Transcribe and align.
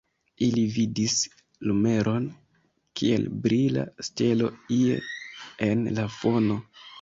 Ili 0.43 0.61
vidis 0.75 1.17
lumeron, 1.71 2.25
kiel 3.01 3.27
brila 3.45 3.85
stelo, 4.09 4.49
ie 4.79 4.97
en 5.69 5.87
la 6.01 6.09
fono. 6.17 6.59